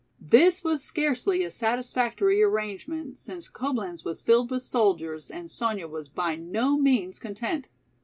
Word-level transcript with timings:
This 0.19 0.63
was 0.63 0.83
scarcely 0.83 1.43
a 1.43 1.51
satisfactory 1.51 2.41
arrangement 2.41 3.19
since 3.19 3.47
Coblenz 3.47 4.03
was 4.03 4.19
filled 4.19 4.49
with 4.49 4.63
soldiers 4.63 5.29
and 5.29 5.51
Sonya 5.51 5.87
was 5.87 6.09
by 6.09 6.35
no 6.35 6.75
means 6.75 7.19
content. 7.19 7.69